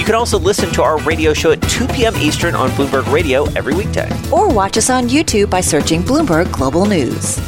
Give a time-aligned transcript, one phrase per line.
[0.00, 2.16] You can also listen to our radio show at 2 p.m.
[2.16, 4.08] Eastern on Bloomberg Radio every weekday.
[4.32, 7.38] Or watch us on YouTube by searching Bloomberg Global News.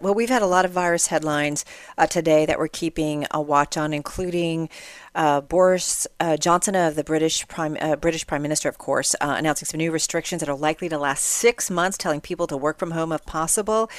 [0.00, 1.66] Well, we've had a lot of virus headlines
[1.98, 4.70] uh, today that we're keeping a watch on, including
[5.14, 9.34] uh, Boris uh, Johnson of the British Prime uh, British Prime Minister, of course, uh,
[9.38, 12.78] announcing some new restrictions that are likely to last six months, telling people to work
[12.78, 13.90] from home if possible.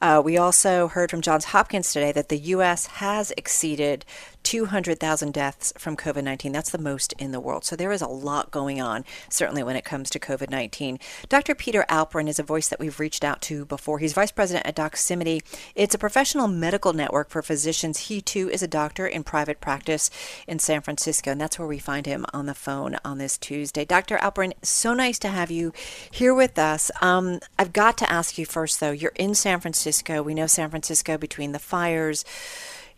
[0.00, 2.86] Uh, we also heard from Johns Hopkins today that the U.S.
[2.86, 4.04] has exceeded
[4.42, 6.52] 200,000 deaths from COVID 19.
[6.52, 7.64] That's the most in the world.
[7.64, 10.98] So there is a lot going on, certainly when it comes to COVID 19.
[11.28, 11.54] Dr.
[11.54, 13.98] Peter Alperin is a voice that we've reached out to before.
[13.98, 15.42] He's vice president at Doximity.
[15.74, 18.08] It's a professional medical network for physicians.
[18.08, 20.10] He too is a doctor in private practice
[20.46, 23.84] in San Francisco, and that's where we find him on the phone on this Tuesday.
[23.84, 24.16] Dr.
[24.18, 25.72] Alperin, so nice to have you
[26.10, 26.90] here with us.
[27.00, 28.92] Um, I've got to ask you first, though.
[28.92, 30.22] You're in San Francisco.
[30.22, 32.24] We know San Francisco between the fires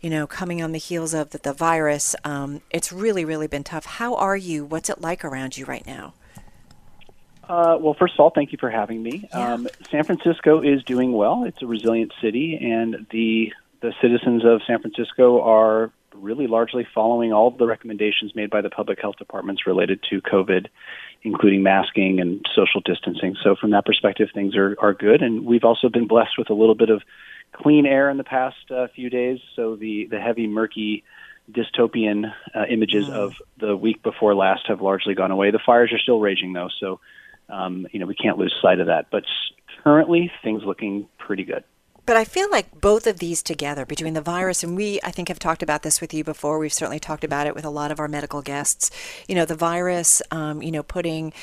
[0.01, 2.15] you know, coming on the heels of the, the virus.
[2.23, 3.85] Um, it's really, really been tough.
[3.85, 4.63] How are you?
[4.63, 6.13] What's it like around you right now?
[7.47, 9.27] Uh, well, first of all, thank you for having me.
[9.31, 9.53] Yeah.
[9.53, 11.43] Um, San Francisco is doing well.
[11.43, 17.33] It's a resilient city, and the the citizens of San Francisco are really largely following
[17.33, 20.67] all of the recommendations made by the public health departments related to COVID,
[21.23, 23.35] including masking and social distancing.
[23.43, 25.21] So, from that perspective, things are, are good.
[25.21, 27.01] And we've also been blessed with a little bit of
[27.53, 29.39] clean air in the past uh, few days.
[29.55, 31.03] So, the, the heavy, murky,
[31.51, 33.13] dystopian uh, images mm.
[33.13, 35.51] of the week before last have largely gone away.
[35.51, 36.69] The fires are still raging, though.
[36.79, 36.99] So,
[37.49, 39.07] um, you know, we can't lose sight of that.
[39.11, 39.23] But
[39.83, 41.63] currently, things looking pretty good.
[42.05, 45.27] But I feel like both of these together, between the virus, and we, I think,
[45.27, 46.59] have talked about this with you before.
[46.59, 48.91] We've certainly talked about it with a lot of our medical guests.
[49.27, 51.33] You know, the virus, um, you know, putting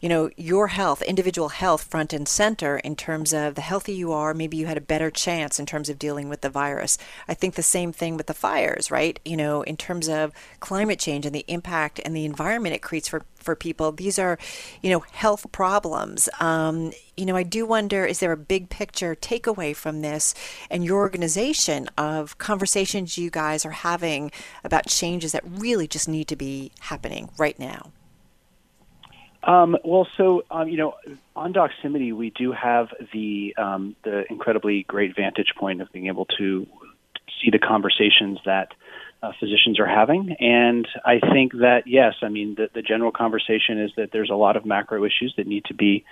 [0.00, 4.12] you know, your health, individual health front and center in terms of the healthier you
[4.12, 6.98] are, maybe you had a better chance in terms of dealing with the virus.
[7.26, 9.18] I think the same thing with the fires, right?
[9.24, 13.08] You know, in terms of climate change and the impact and the environment it creates
[13.08, 13.90] for, for people.
[13.90, 14.38] These are,
[14.82, 16.28] you know, health problems.
[16.38, 20.34] Um, you know, I do wonder is there a big picture takeaway from this
[20.70, 24.30] and your organization of conversations you guys are having
[24.62, 27.90] about changes that really just need to be happening right now?
[29.42, 30.94] Um, well, so um, you know,
[31.36, 36.26] on Doximity, we do have the um, the incredibly great vantage point of being able
[36.38, 36.66] to
[37.40, 38.72] see the conversations that
[39.22, 43.80] uh, physicians are having, and I think that yes, I mean the, the general conversation
[43.80, 46.04] is that there's a lot of macro issues that need to be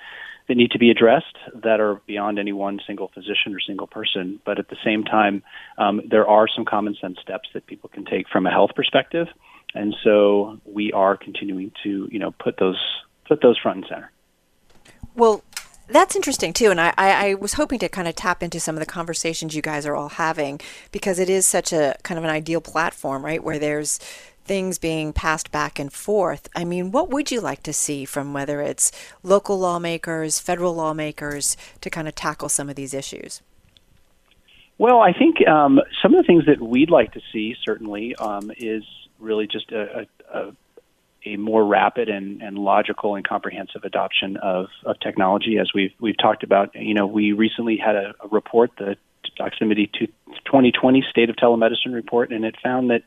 [0.48, 4.40] that need to be addressed that are beyond any one single physician or single person.
[4.44, 5.42] But at the same time,
[5.76, 9.26] um, there are some common sense steps that people can take from a health perspective,
[9.74, 12.80] and so we are continuing to you know put those
[13.28, 14.10] put those front and center.
[15.14, 15.42] Well,
[15.88, 18.80] that's interesting too, and I, I, was hoping to kind of tap into some of
[18.80, 20.60] the conversations you guys are all having
[20.90, 23.42] because it is such a kind of an ideal platform, right?
[23.42, 23.98] Where there's
[24.44, 26.48] things being passed back and forth.
[26.56, 28.92] I mean, what would you like to see from whether it's
[29.22, 33.42] local lawmakers, federal lawmakers, to kind of tackle some of these issues?
[34.78, 38.50] Well, I think um, some of the things that we'd like to see certainly um,
[38.56, 38.84] is
[39.18, 40.52] really just a, a, a
[41.26, 45.58] a more rapid and, and logical and comprehensive adoption of, of technology.
[45.58, 48.96] As we've we've talked about, you know, we recently had a, a report, the
[49.38, 53.02] Doximity 2020 State of Telemedicine report, and it found that,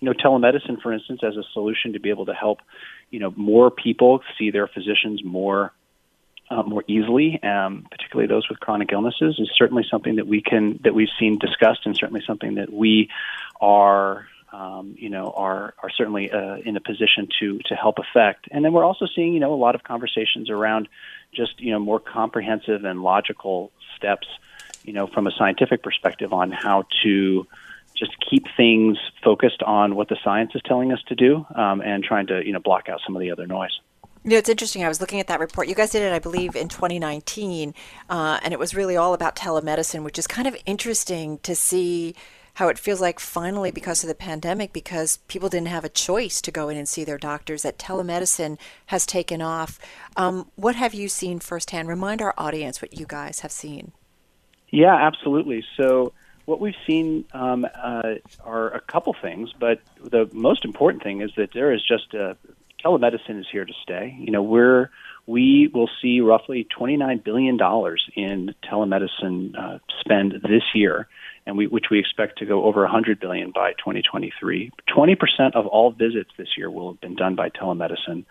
[0.00, 2.58] you know, telemedicine, for instance, as a solution to be able to help,
[3.10, 5.72] you know, more people see their physicians more
[6.50, 10.80] uh, more easily, um, particularly those with chronic illnesses, is certainly something that we can
[10.82, 13.08] that we've seen discussed, and certainly something that we
[13.60, 18.48] are um, you know, are are certainly uh, in a position to to help affect.
[18.50, 20.88] And then we're also seeing, you know, a lot of conversations around
[21.32, 24.26] just you know more comprehensive and logical steps,
[24.84, 27.46] you know, from a scientific perspective on how to
[27.96, 32.02] just keep things focused on what the science is telling us to do, um, and
[32.02, 33.78] trying to you know block out some of the other noise.
[34.24, 34.84] You know, it's interesting.
[34.84, 35.66] I was looking at that report.
[35.66, 37.72] You guys did it, I believe, in 2019,
[38.10, 42.14] uh, and it was really all about telemedicine, which is kind of interesting to see
[42.54, 46.40] how it feels like finally because of the pandemic because people didn't have a choice
[46.42, 49.78] to go in and see their doctors that telemedicine has taken off.
[50.16, 51.88] Um, what have you seen firsthand?
[51.88, 53.92] Remind our audience what you guys have seen.
[54.70, 55.64] Yeah absolutely.
[55.76, 56.12] So
[56.44, 58.14] what we've seen um, uh,
[58.44, 62.36] are a couple things but the most important thing is that there is just a
[62.84, 64.16] telemedicine is here to stay.
[64.18, 64.90] You know, we're
[65.26, 67.54] we will see roughly $29 billion
[68.16, 71.08] in telemedicine uh, spend this year,
[71.46, 74.70] and we, which we expect to go over 100 billion by 2023.
[74.88, 78.24] 20% of all visits this year will have been done by telemedicine,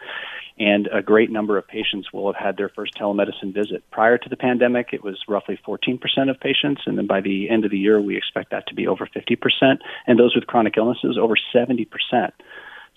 [0.58, 3.84] and a great number of patients will have had their first telemedicine visit.
[3.92, 7.66] Prior to the pandemic, it was roughly 14% of patients, and then by the end
[7.66, 9.78] of the year, we expect that to be over 50%,
[10.08, 11.88] and those with chronic illnesses over 70%.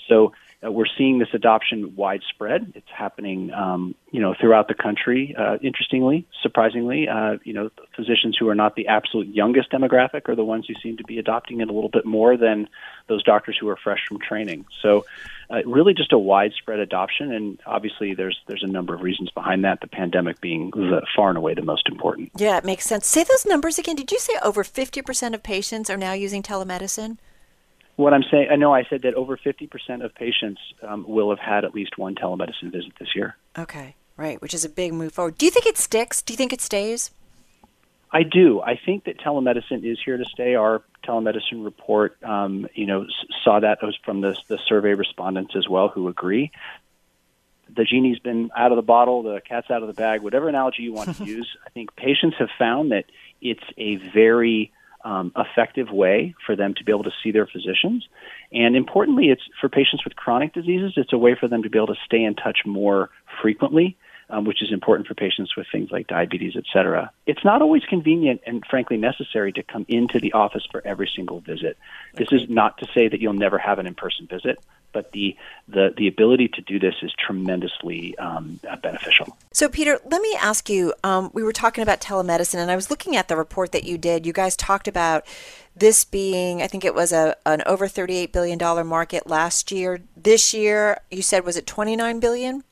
[0.09, 0.33] So
[0.71, 2.73] we're seeing this adoption widespread.
[2.77, 5.35] It's happening, um, you know, throughout the country.
[5.37, 10.37] Uh, interestingly, surprisingly, uh, you know, physicians who are not the absolute youngest demographic are
[10.37, 12.69] the ones who seem to be adopting it a little bit more than
[13.09, 14.65] those doctors who are fresh from training.
[14.81, 15.05] So,
[15.51, 19.65] uh, really, just a widespread adoption, and obviously, there's there's a number of reasons behind
[19.65, 19.81] that.
[19.81, 22.31] The pandemic being the, far and away the most important.
[22.37, 23.07] Yeah, it makes sense.
[23.09, 23.97] Say those numbers again.
[23.97, 27.19] Did you say over fifty percent of patients are now using telemedicine?
[27.97, 31.39] What I'm saying, I know I said that over 50% of patients um, will have
[31.39, 33.37] had at least one telemedicine visit this year.
[33.59, 35.37] Okay, right, which is a big move forward.
[35.37, 36.23] Do you think it sticks?
[36.23, 37.11] Do you think it stays?
[38.13, 38.61] I do.
[38.61, 40.55] I think that telemedicine is here to stay.
[40.55, 43.07] Our telemedicine report, um, you know,
[43.43, 46.53] saw that from the, the survey respondents as well who agree.
[47.75, 50.83] The genie's been out of the bottle, the cat's out of the bag, whatever analogy
[50.83, 51.57] you want to use.
[51.67, 53.07] I think patients have found that
[53.41, 54.73] it's a very
[55.05, 58.07] um, effective way for them to be able to see their physicians.
[58.53, 61.79] And importantly, it's for patients with chronic diseases, it's a way for them to be
[61.79, 63.11] able to stay in touch more
[63.41, 63.97] frequently.
[64.31, 67.11] Um, which is important for patients with things like diabetes, et cetera.
[67.27, 71.41] It's not always convenient and frankly necessary to come into the office for every single
[71.41, 71.77] visit.
[72.15, 74.59] This is not to say that you'll never have an in-person visit,
[74.93, 75.37] but the
[75.69, 79.37] the, the ability to do this is tremendously um, beneficial.
[79.53, 80.95] So, Peter, let me ask you.
[81.03, 83.99] Um, we were talking about telemedicine, and I was looking at the report that you
[83.99, 84.27] did.
[84.27, 85.25] You guys talked about
[85.75, 89.73] this being, I think it was a an over thirty eight billion dollar market last
[89.73, 90.03] year.
[90.17, 92.65] This year, you said was it twenty nine billion?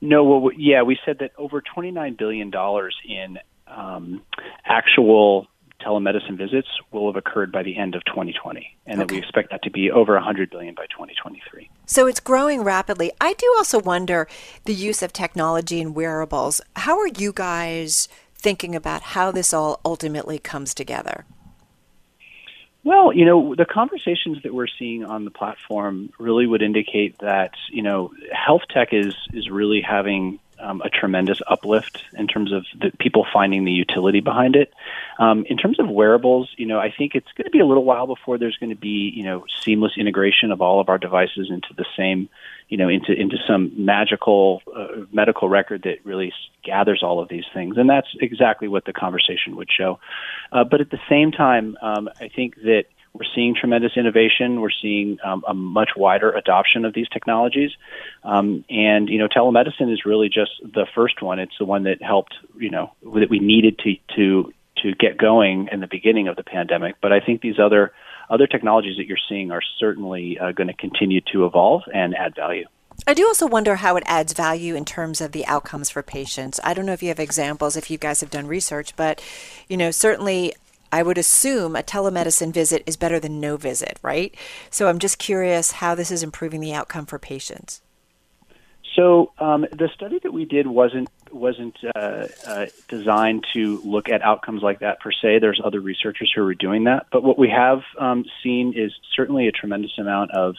[0.00, 4.22] No, well, yeah, we said that over twenty nine billion dollars in um,
[4.64, 5.46] actual
[5.84, 9.06] telemedicine visits will have occurred by the end of 2020, and okay.
[9.06, 11.68] that we expect that to be over 100 billion by 2023.
[11.86, 13.12] So it's growing rapidly.
[13.20, 14.28] I do also wonder
[14.64, 16.60] the use of technology and wearables.
[16.76, 21.24] How are you guys thinking about how this all ultimately comes together?
[22.84, 27.52] Well, you know, the conversations that we're seeing on the platform really would indicate that,
[27.70, 32.64] you know, health tech is is really having um, a tremendous uplift in terms of
[32.80, 34.72] the people finding the utility behind it.
[35.18, 37.84] Um, in terms of wearables, you know, I think it's going to be a little
[37.84, 41.48] while before there's going to be, you know, seamless integration of all of our devices
[41.50, 42.28] into the same,
[42.68, 46.32] you know, into into some magical uh, medical record that really
[46.64, 49.98] gathers all of these things, and that's exactly what the conversation would show.
[50.52, 54.60] Uh, but at the same time, um, I think that we're seeing tremendous innovation.
[54.60, 57.70] We're seeing um, a much wider adoption of these technologies,
[58.24, 61.38] um, and you know, telemedicine is really just the first one.
[61.38, 65.68] It's the one that helped, you know, that we needed to to to get going
[65.70, 66.96] in the beginning of the pandemic.
[67.02, 67.92] But I think these other
[68.30, 72.34] other technologies that you're seeing are certainly uh, going to continue to evolve and add
[72.34, 72.66] value.
[73.06, 76.60] I do also wonder how it adds value in terms of the outcomes for patients.
[76.62, 79.22] I don't know if you have examples, if you guys have done research, but
[79.68, 80.54] you know, certainly
[80.92, 84.34] I would assume a telemedicine visit is better than no visit, right?
[84.70, 87.80] So I'm just curious how this is improving the outcome for patients.
[88.94, 94.20] So um, the study that we did wasn't wasn't uh, uh, designed to look at
[94.20, 95.38] outcomes like that per se.
[95.38, 99.48] There's other researchers who are doing that, but what we have um, seen is certainly
[99.48, 100.56] a tremendous amount of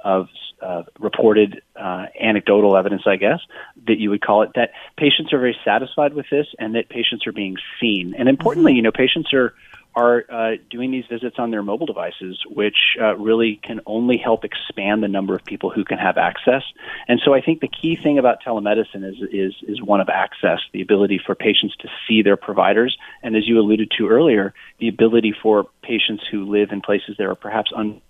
[0.00, 0.28] of
[0.60, 3.40] uh, reported uh, anecdotal evidence, I guess,
[3.86, 7.26] that you would call it, that patients are very satisfied with this and that patients
[7.26, 8.14] are being seen.
[8.16, 8.76] And importantly, mm-hmm.
[8.76, 9.54] you know, patients are
[9.96, 14.44] are uh, doing these visits on their mobile devices, which uh, really can only help
[14.44, 16.62] expand the number of people who can have access.
[17.08, 20.60] And so I think the key thing about telemedicine is, is, is one of access,
[20.72, 22.96] the ability for patients to see their providers.
[23.22, 27.24] And as you alluded to earlier, the ability for patients who live in places that
[27.24, 28.02] are perhaps un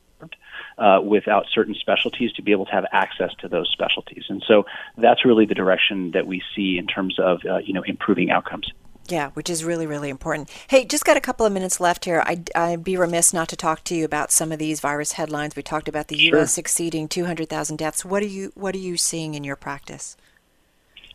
[0.79, 4.25] uh, without certain specialties to be able to have access to those specialties.
[4.29, 4.65] And so
[4.99, 8.71] that's really the direction that we see in terms of uh, you know improving outcomes.
[9.09, 10.51] Yeah, which is really, really important.
[10.69, 12.23] Hey, just got a couple of minutes left here.
[12.27, 15.57] I'd, I'd, be remiss not to talk to you about some of these virus headlines.
[15.57, 16.39] We talked about the sure.
[16.39, 16.59] U.S.
[16.59, 18.05] exceeding 200,000 deaths.
[18.05, 20.17] What are you What are you seeing in your practice?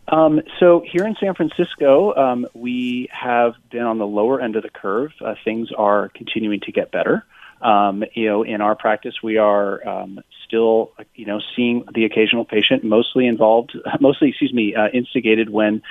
[0.07, 4.63] Um, so here in San Francisco, um, we have been on the lower end of
[4.63, 5.11] the curve.
[5.23, 7.23] Uh, things are continuing to get better.
[7.61, 12.43] Um, you know, in our practice, we are um, still, you know, seeing the occasional
[12.43, 15.81] patient, mostly involved, mostly, excuse me, uh, instigated when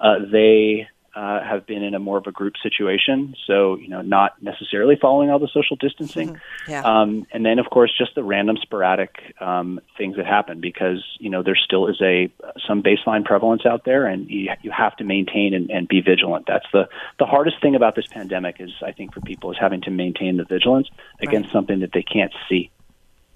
[0.00, 0.88] uh, they
[1.18, 3.34] uh, have been in a more of a group situation.
[3.44, 6.34] So, you know, not necessarily following all the social distancing.
[6.34, 6.70] Mm-hmm.
[6.70, 6.82] Yeah.
[6.84, 11.28] Um, and then, of course, just the random sporadic um, things that happen because, you
[11.28, 12.30] know, there still is a
[12.68, 16.44] some baseline prevalence out there and you, you have to maintain and, and be vigilant.
[16.46, 19.80] That's the, the hardest thing about this pandemic is, I think, for people is having
[19.82, 20.88] to maintain the vigilance
[21.20, 21.52] against Right.
[21.52, 22.70] something that they can't see.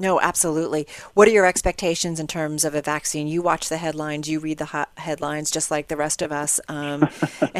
[0.02, 0.88] No, absolutely.
[1.14, 3.28] What are your expectations in terms of a vaccine?
[3.28, 6.58] You watch the headlines, you read the headlines just like the rest of us.
[6.66, 7.08] Um,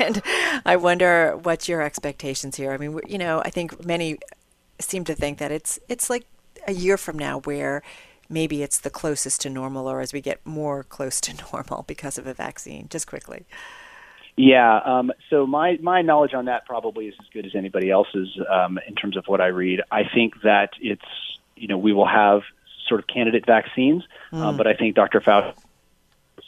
[0.00, 0.20] and
[0.66, 2.72] I wonder what's your expectations here.
[2.72, 4.18] I mean, you know, I think many
[4.80, 6.26] seem to think that it's it's like
[6.66, 7.84] a year from now where
[8.28, 12.18] maybe it's the closest to normal or as we get more close to normal because
[12.18, 12.88] of a vaccine.
[12.90, 13.46] Just quickly.
[14.36, 14.80] Yeah.
[14.84, 18.80] Um, so my my knowledge on that probably is as good as anybody else's um,
[18.88, 19.82] in terms of what I read.
[19.92, 21.04] I think that it's
[21.60, 22.42] you know we will have
[22.88, 24.02] sort of candidate vaccines,
[24.32, 25.20] uh, but I think Dr.
[25.20, 25.54] Fauci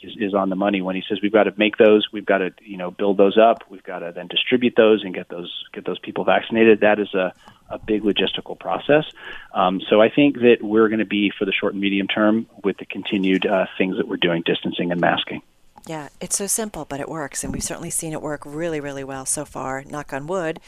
[0.01, 2.39] is, is on the money when he says we've got to make those, we've got
[2.39, 5.51] to you know build those up, we've got to then distribute those and get those
[5.73, 6.81] get those people vaccinated.
[6.81, 7.33] That is a
[7.69, 9.05] a big logistical process.
[9.53, 12.47] Um, so I think that we're going to be for the short and medium term
[12.63, 15.41] with the continued uh, things that we're doing, distancing and masking.
[15.87, 19.03] Yeah, it's so simple, but it works, and we've certainly seen it work really, really
[19.03, 19.83] well so far.
[19.83, 20.61] Knock on wood.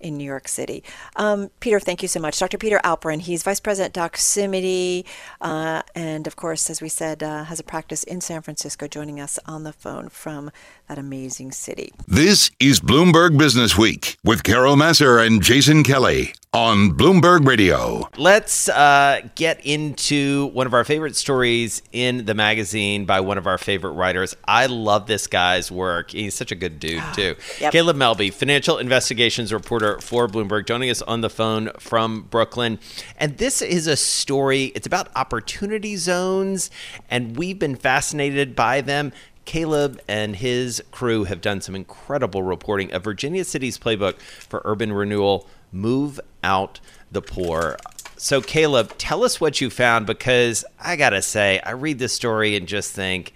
[0.00, 0.82] In New York City.
[1.16, 2.38] Um, Peter, thank you so much.
[2.38, 2.58] Dr.
[2.58, 5.04] Peter Alperin, he's Vice President Doximity,
[5.40, 9.20] uh, and of course, as we said, uh, has a practice in San Francisco, joining
[9.20, 10.50] us on the phone from
[10.90, 11.92] that amazing city.
[12.08, 18.08] This is Bloomberg Business Week with Carol Massar and Jason Kelly on Bloomberg Radio.
[18.16, 23.46] Let's uh, get into one of our favorite stories in the magazine by one of
[23.46, 24.34] our favorite writers.
[24.44, 26.10] I love this guy's work.
[26.10, 27.36] He's such a good dude, too.
[27.60, 27.72] Yep.
[27.72, 32.80] Caleb Melby, financial investigations reporter for Bloomberg, joining us on the phone from Brooklyn.
[33.16, 36.68] And this is a story, it's about opportunity zones,
[37.08, 39.12] and we've been fascinated by them.
[39.50, 44.92] Caleb and his crew have done some incredible reporting of Virginia City's playbook for urban
[44.92, 46.78] renewal Move Out
[47.10, 47.76] the Poor.
[48.16, 52.12] So, Caleb, tell us what you found because I got to say, I read this
[52.12, 53.34] story and just think,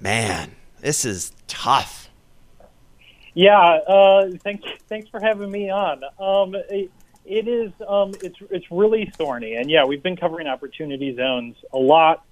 [0.00, 2.08] man, this is tough.
[3.34, 4.66] Yeah, uh, thanks.
[4.88, 6.02] Thanks for having me on.
[6.18, 6.90] Um, it,
[7.26, 7.72] it is.
[7.86, 12.24] Um, it's it's really thorny, and yeah, we've been covering opportunity zones a lot.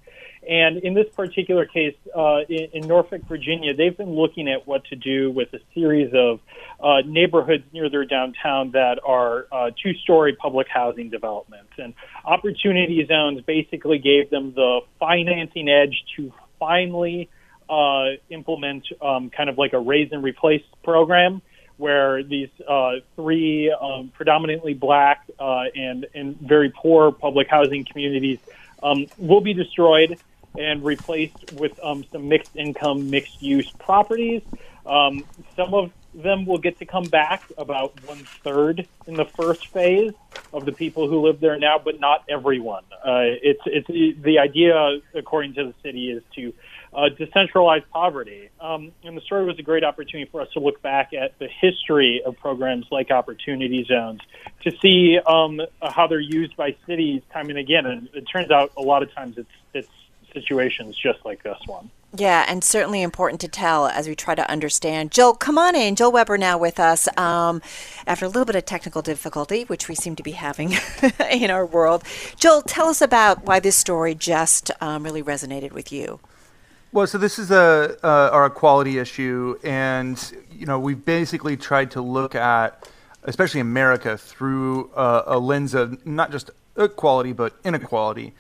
[0.49, 4.85] And in this particular case, uh, in, in Norfolk, Virginia, they've been looking at what
[4.87, 6.41] to do with a series of
[6.81, 11.73] uh, neighborhoods near their downtown that are uh, two-story public housing developments.
[11.79, 17.31] And opportunity zones basically gave them the financing edge to finally
[17.69, 21.41] uh, implement um, kind of like a raze and replace program
[21.77, 28.39] where these uh, three um, predominantly black uh, and, and very poor public housing communities
[28.83, 30.19] um, will be destroyed
[30.59, 34.43] and replaced with um, some mixed income, mixed use properties.
[34.87, 35.25] Um,
[35.57, 40.13] some of them will get to come back, about one third in the first phase
[40.53, 42.85] of the people who live there now, but not everyone.
[42.93, 46.53] Uh, it's it's the idea, according to the city, is to
[46.95, 48.49] uh, decentralize poverty.
[48.61, 51.49] Um, and the story was a great opportunity for us to look back at the
[51.49, 54.21] history of programs like Opportunity Zones
[54.63, 57.87] to see um, how they're used by cities time and again.
[57.87, 59.89] And it turns out a lot of times it's it's
[60.35, 61.91] situations just like this one.
[62.17, 65.11] Yeah, and certainly important to tell as we try to understand.
[65.11, 65.97] Joel, come on in.
[65.97, 67.61] Joel Weber now with us um,
[68.07, 70.75] after a little bit of technical difficulty, which we seem to be having
[71.31, 72.05] in our world.
[72.37, 76.21] Joel, tell us about why this story just um, really resonated with you.
[76.93, 80.17] Well, so this is a uh, our equality issue, and
[80.53, 82.89] you know we've basically tried to look at,
[83.25, 88.33] especially America, through uh, a lens of not just equality but inequality.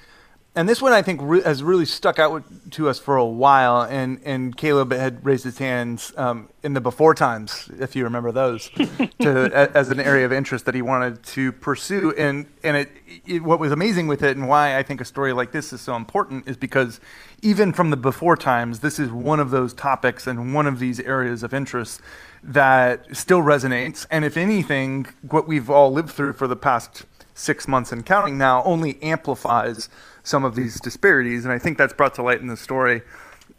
[0.56, 3.82] And this one, I think, re- has really stuck out to us for a while.
[3.82, 8.30] And, and Caleb had raised his hands um, in the before times, if you remember
[8.30, 8.68] those,
[9.20, 12.14] to, a, as an area of interest that he wanted to pursue.
[12.16, 12.92] And, and it,
[13.26, 15.80] it, what was amazing with it, and why I think a story like this is
[15.80, 17.00] so important, is because
[17.42, 21.00] even from the before times, this is one of those topics and one of these
[21.00, 22.00] areas of interest
[22.44, 24.06] that still resonates.
[24.08, 28.38] And if anything, what we've all lived through for the past six months and counting
[28.38, 29.88] now only amplifies
[30.22, 31.44] some of these disparities.
[31.44, 33.02] And I think that's brought to light in the story.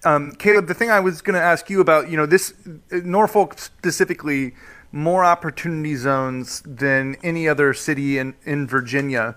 [0.03, 2.53] Um, Caleb, the thing I was going to ask you about, you know, this
[2.91, 4.53] Norfolk specifically,
[4.91, 9.35] more opportunity zones than any other city in, in Virginia.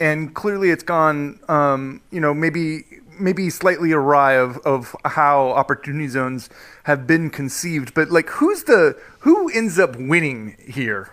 [0.00, 2.84] And clearly it's gone, um, you know, maybe
[3.18, 6.50] maybe slightly awry of, of how opportunity zones
[6.84, 7.94] have been conceived.
[7.94, 11.10] But like, who's the who ends up winning here?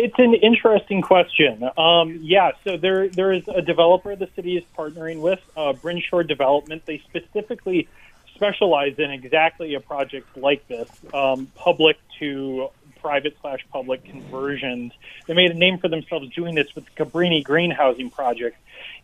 [0.00, 1.68] It's an interesting question.
[1.76, 6.24] Um, yeah, so there there is a developer the city is partnering with, uh, Brinshore
[6.24, 6.80] Development.
[6.86, 7.88] They specifically
[8.32, 12.68] specialize in exactly a project like this, um, public to
[13.02, 14.92] private slash public conversions.
[15.26, 18.56] They made a name for themselves doing this with the Cabrini Green Housing Project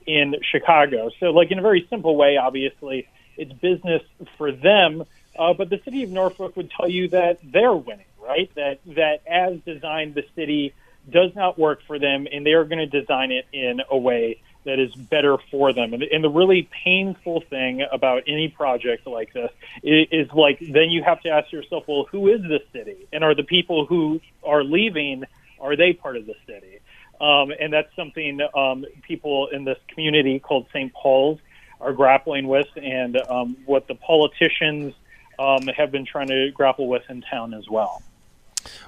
[0.06, 1.10] in Chicago.
[1.18, 4.04] So, like in a very simple way, obviously, it's business
[4.38, 5.02] for them.
[5.36, 8.48] Uh, but the city of Norfolk would tell you that they're winning, right?
[8.54, 10.72] That that as designed, the city
[11.10, 14.40] does not work for them, and they are going to design it in a way
[14.64, 15.92] that is better for them.
[15.92, 19.50] And, and the really painful thing about any project like this
[19.82, 23.22] is, is like then you have to ask yourself, well, who is the city, and
[23.22, 25.24] are the people who are leaving
[25.64, 26.80] are they part of the city?
[27.20, 30.92] Um, and that's something um, people in this community called St.
[30.92, 31.38] Paul's
[31.80, 34.94] are grappling with, and um, what the politicians
[35.38, 38.02] um, have been trying to grapple with in town as well.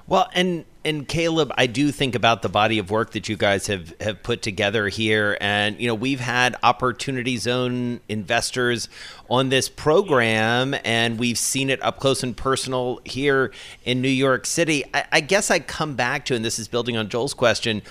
[0.07, 3.67] Well, and and Caleb, I do think about the body of work that you guys
[3.67, 8.87] have have put together here, and you know we've had opportunity zone investors
[9.29, 13.51] on this program, and we've seen it up close and personal here
[13.83, 14.85] in New York City.
[14.93, 17.81] I, I guess I come back to, and this is building on Joel's question,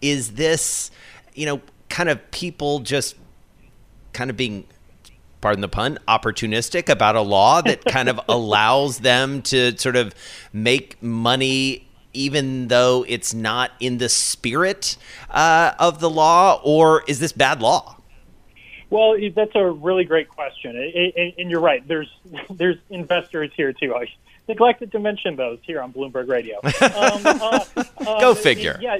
[0.00, 0.90] is this,
[1.34, 1.60] you know,
[1.90, 3.16] kind of people just
[4.12, 4.66] kind of being
[5.40, 10.14] pardon the pun, opportunistic about a law that kind of allows them to sort of
[10.52, 14.96] make money even though it's not in the spirit
[15.30, 17.96] uh, of the law, or is this bad law?
[18.88, 20.76] Well, that's a really great question,
[21.36, 21.86] and you're right.
[21.86, 22.10] There's
[22.50, 23.94] there's investors here too.
[23.94, 24.06] I
[24.48, 26.60] neglected to mention those here on Bloomberg Radio.
[26.96, 28.78] Um, uh, Go um, figure.
[28.80, 28.98] Yeah,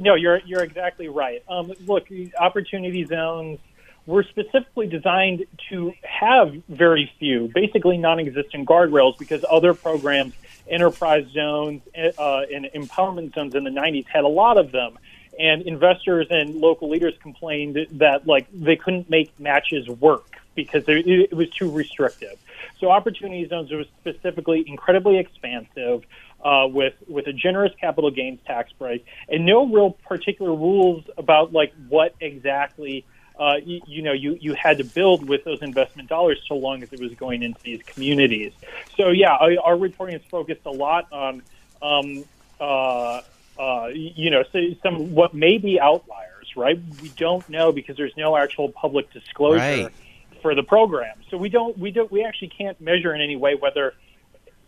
[0.00, 1.42] no, you're you're exactly right.
[1.48, 2.06] Um, look,
[2.38, 3.58] opportunity zones
[4.06, 10.34] were specifically designed to have very few, basically non-existent guardrails because other programs,
[10.68, 14.98] enterprise zones uh, and empowerment zones in the 90s had a lot of them.
[15.38, 21.32] And investors and local leaders complained that like they couldn't make matches work because it
[21.32, 22.38] was too restrictive.
[22.78, 26.04] So opportunity zones were specifically incredibly expansive.
[26.44, 31.54] Uh, with with a generous capital gains tax break and no real particular rules about
[31.54, 33.06] like what exactly
[33.38, 36.82] uh, you, you, know, you, you had to build with those investment dollars so long
[36.82, 38.52] as it was going into these communities.
[38.96, 41.42] So, yeah, our, our reporting is focused a lot on,
[41.82, 42.24] um,
[42.60, 43.22] uh,
[43.58, 44.44] uh, you know,
[44.82, 46.78] some what may be outliers, right?
[47.02, 49.92] We don't know because there's no actual public disclosure right.
[50.40, 51.16] for the program.
[51.30, 53.94] So we don't, we don't, we actually can't measure in any way whether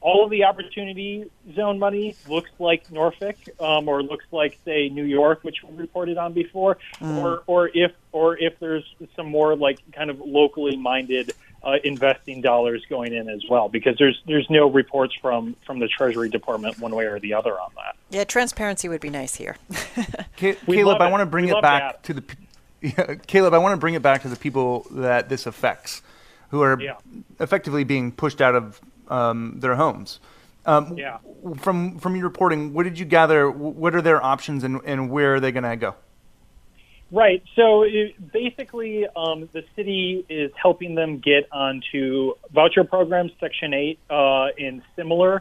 [0.07, 5.03] all of the opportunity zone money looks like Norfolk um, or looks like say New
[5.03, 7.17] York, which we reported on before, mm.
[7.17, 8.85] or or if or if there's
[9.17, 11.33] some more like kind of locally minded
[11.65, 15.89] uh, investing dollars going in as well, because there's there's no reports from from the
[15.89, 17.97] Treasury Department one way or the other on that.
[18.11, 19.57] Yeah, transparency would be nice here.
[20.37, 22.25] Caleb, I want to bring we it back to the.
[22.83, 26.03] Yeah, Caleb, I want to bring it back to the people that this affects,
[26.51, 26.97] who are yeah.
[27.41, 30.21] effectively being pushed out of um, their homes.
[30.67, 31.19] Um, yeah.
[31.59, 33.51] From from your reporting, what did you gather?
[33.51, 35.95] What are their options, and, and where are they going to go?
[37.13, 37.43] Right.
[37.55, 44.01] So it, basically, um, the city is helping them get onto voucher programs, Section Eight,
[44.11, 45.41] uh, and similar,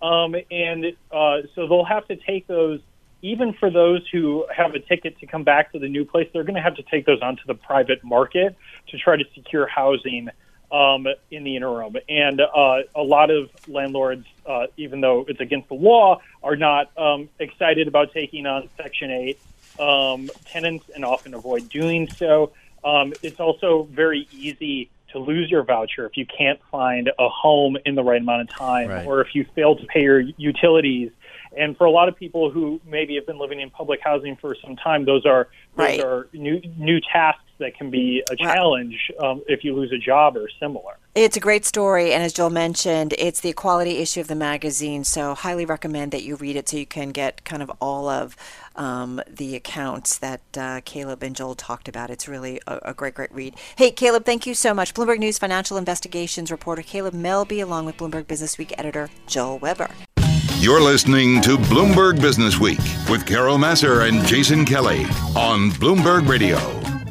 [0.00, 2.80] um, and uh, so they'll have to take those.
[3.24, 6.42] Even for those who have a ticket to come back to the new place, they're
[6.42, 8.56] going to have to take those onto the private market
[8.88, 10.28] to try to secure housing
[10.72, 11.96] um, in the interim.
[12.08, 16.96] And uh, a lot of landlords, uh, even though it's against the law, are not
[16.98, 19.40] um, excited about taking on Section 8
[19.78, 22.52] um, tenants and often avoid doing so.
[22.82, 27.76] Um, it's also very easy to lose your voucher if you can't find a home
[27.84, 29.06] in the right amount of time right.
[29.06, 31.10] or if you fail to pay your utilities.
[31.56, 34.56] And for a lot of people who maybe have been living in public housing for
[34.64, 36.00] some time, those are those right.
[36.00, 40.36] are new new tasks that can be a challenge um, if you lose a job
[40.36, 40.98] or similar.
[41.14, 45.04] It's a great story, and as Joel mentioned, it's the equality issue of the magazine.
[45.04, 48.36] So, highly recommend that you read it so you can get kind of all of
[48.76, 52.10] um, the accounts that uh, Caleb and Joel talked about.
[52.10, 53.54] It's really a, a, great, great read.
[53.76, 54.94] Hey, Caleb, thank you so much.
[54.94, 59.90] Bloomberg News financial investigations reporter Caleb Melby, along with Bloomberg Business Week editor Joel Weber.
[60.62, 62.78] You're listening to Bloomberg Business Week
[63.10, 65.02] with Carol Massar and Jason Kelly
[65.34, 66.56] on Bloomberg Radio.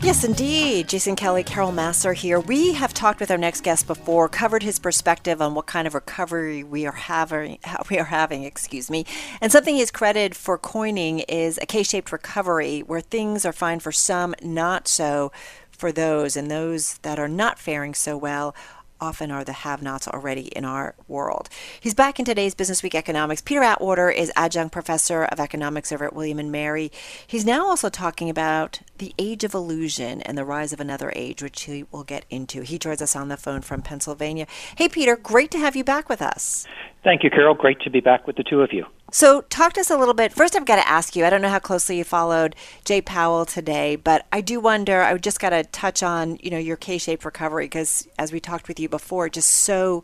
[0.02, 0.88] Yes, indeed.
[0.88, 2.40] Jason Kelly, Carol Massar here.
[2.40, 5.94] We have talked with our next guest before, covered his perspective on what kind of
[5.94, 7.60] recovery we are having.
[7.90, 9.06] We are having, excuse me.
[9.42, 13.92] And something he's credited for coining is a K-shaped recovery, where things are fine for
[13.92, 15.30] some, not so
[15.72, 18.56] for those, and those that are not faring so well
[19.02, 21.50] often are the have nots already in our world.
[21.80, 23.42] He's back in today's Business Week Economics.
[23.42, 26.92] Peter Atwater is adjunct professor of economics over at William and Mary.
[27.26, 31.42] He's now also talking about the age of illusion and the rise of another age,
[31.42, 32.62] which he will get into.
[32.62, 34.46] He joins us on the phone from Pennsylvania.
[34.78, 36.68] Hey, Peter, great to have you back with us.
[37.04, 37.56] Thank you, Carol.
[37.56, 38.86] Great to be back with the two of you.
[39.12, 40.32] So, talk to us a little bit.
[40.32, 43.46] First, I've got to ask you I don't know how closely you followed Jay Powell
[43.46, 45.02] today, but I do wonder.
[45.02, 48.68] I just got to touch on you know your K-shaped recovery because, as we talked
[48.68, 50.04] with you before, just so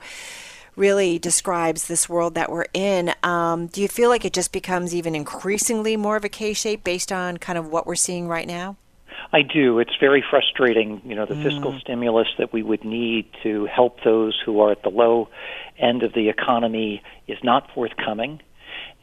[0.75, 3.13] really describes this world that we're in.
[3.23, 6.83] Um, do you feel like it just becomes even increasingly more of a K shape
[6.83, 8.75] based on kind of what we're seeing right now?
[9.33, 9.79] I do.
[9.79, 11.43] It's very frustrating, you know, the mm.
[11.43, 15.29] fiscal stimulus that we would need to help those who are at the low
[15.77, 18.41] end of the economy is not forthcoming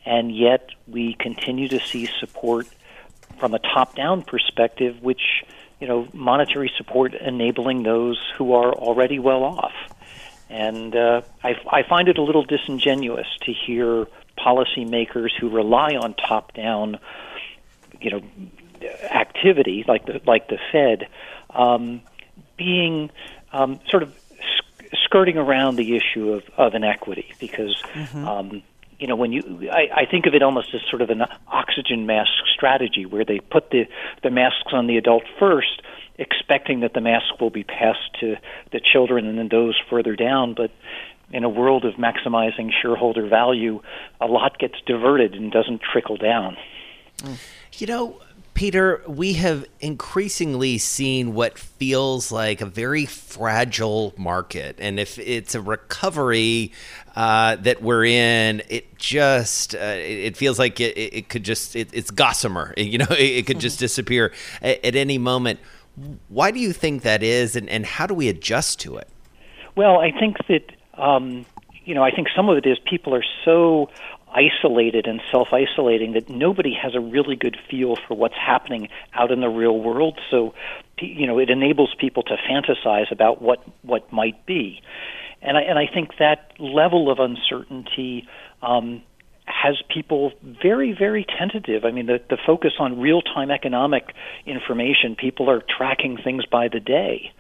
[0.07, 2.67] and yet we continue to see support
[3.39, 5.45] from a top-down perspective, which
[5.81, 9.75] you know, monetary support enabling those who are already well off.
[10.49, 14.07] And uh, I, I find it a little disingenuous to hear
[14.39, 16.99] policymakers who rely on top-down,
[18.01, 18.23] you know,
[19.11, 21.09] activity like the like the Fed,
[21.51, 22.03] um,
[22.57, 23.11] being
[23.53, 24.15] um, sort of
[25.15, 28.27] skirting around the issue of, of inequity because mm-hmm.
[28.27, 28.63] um,
[28.99, 32.05] you know, when you, I, I think of it almost as sort of an oxygen
[32.07, 33.87] mask strategy where they put the,
[34.25, 35.83] the masks on the adult first,
[36.19, 38.37] expecting that the mask will be passed to
[38.73, 40.55] the children and then those further down.
[40.55, 40.73] But
[41.31, 43.83] in a world of maximizing shareholder value,
[44.21, 46.57] a lot gets diverted and doesn't trickle down.
[47.75, 48.21] You know,
[48.55, 54.77] Peter, we have increasingly seen what feels like a very fragile market.
[54.79, 56.71] And if it's a recovery
[57.17, 61.91] uh, that we're in, it just uh, it feels like it, it could just it,
[61.93, 62.73] it's gossamer.
[62.85, 65.59] You know, it, could just disappear at, at, any moment.
[66.29, 69.09] Why do you think that is, and, and how do we adjust to it?
[69.75, 71.45] Well, I think that um,
[71.85, 73.91] you know I think some of it is people are so
[74.35, 79.31] isolated and self isolating that nobody has a really good feel for what's happening out
[79.31, 80.19] in the real world.
[80.31, 80.55] So,
[81.01, 84.83] you know, it enables people to fantasize about what, what might be.
[85.41, 88.27] And I, and I think that level of uncertainty
[88.63, 89.03] um,
[89.47, 91.85] has people very, very tentative.
[91.85, 94.15] I mean, the, the focus on real time economic
[94.47, 97.33] information, people are tracking things by the day.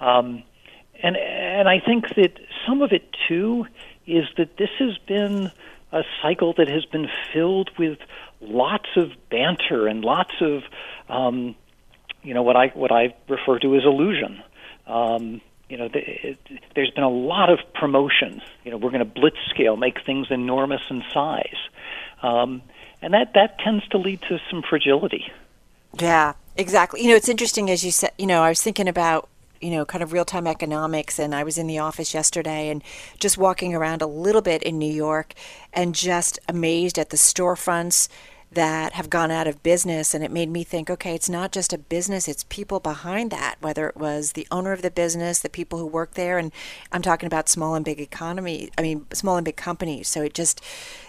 [0.00, 0.42] Um,
[1.02, 2.32] and, and I think that
[2.66, 3.66] some of it, too,
[4.06, 5.50] is that this has been
[5.94, 7.98] a cycle that has been filled with
[8.40, 10.62] lots of banter and lots of,
[11.08, 11.54] um,
[12.22, 14.42] you know, what I what I refer to as illusion.
[14.86, 16.38] Um, you know, it,
[16.74, 18.42] there's been a lot of promotion.
[18.64, 21.56] You know, we're going to blitz scale, make things enormous in size,
[22.22, 22.62] um,
[23.00, 25.30] and that that tends to lead to some fragility.
[26.00, 27.02] Yeah, exactly.
[27.02, 28.10] You know, it's interesting as you said.
[28.18, 29.28] You know, I was thinking about
[29.64, 31.18] you know, kind of real time economics.
[31.18, 32.84] And I was in the office yesterday and
[33.18, 35.32] just walking around a little bit in New York
[35.72, 38.08] and just amazed at the storefronts
[38.54, 40.14] that have gone out of business.
[40.14, 43.56] And it made me think okay it's not just a business it's people behind that
[43.60, 46.38] whether it was the owner of the business the people who work there.
[46.38, 46.52] And
[46.92, 50.08] i'm talking about small and big economy i mean small and big companies.
[50.08, 50.60] So it just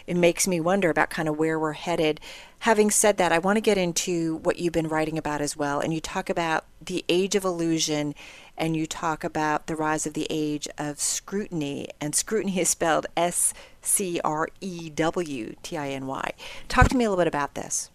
[0.08, 2.20] it makes me wonder about kind of where we're headed.
[2.60, 5.80] Having said that i want to get into what you've been writing about as well.
[5.80, 8.16] And you talk about the age of illusion
[8.58, 13.06] and you talk about the rise of the age of scrutiny, and scrutiny is spelled
[13.18, 16.32] S C R E W T I N Y.
[16.68, 17.90] Talk to me a little bit about this.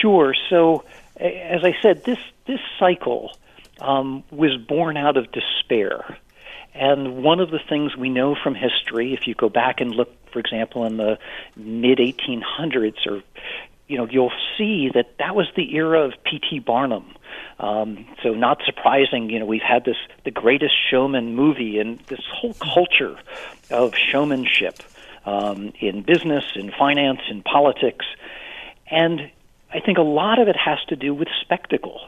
[0.00, 0.34] Sure.
[0.50, 0.84] So,
[1.16, 3.30] as I said, this this cycle
[3.80, 6.18] um, was born out of despair.
[6.74, 10.10] And one of the things we know from history, if you go back and look,
[10.32, 11.18] for example, in the
[11.54, 13.22] mid 1800s, or
[13.88, 16.60] you know, you'll see that that was the era of P.T.
[16.60, 17.14] Barnum,
[17.58, 22.20] um, so not surprising, you know, we've had this the Greatest Showman movie and this
[22.32, 23.16] whole culture
[23.70, 24.82] of showmanship
[25.24, 28.06] um, in business, in finance, in politics,
[28.90, 29.30] and
[29.72, 32.00] I think a lot of it has to do with spectacle.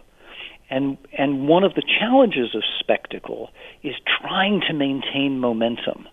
[0.70, 3.50] And and one of the challenges of spectacle
[3.82, 6.08] is trying to maintain momentum.